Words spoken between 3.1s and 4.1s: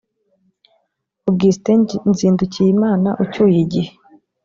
ucyuye igihe